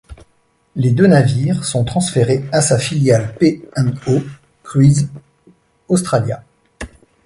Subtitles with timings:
[0.75, 4.19] Les deux navires sont transférés à sa filiale P & O
[4.63, 5.11] Cruises
[5.89, 6.43] Australia.